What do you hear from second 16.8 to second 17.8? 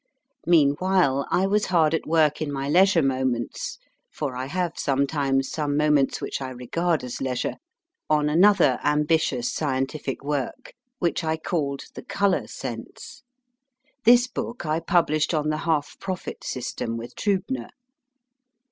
with Triibner.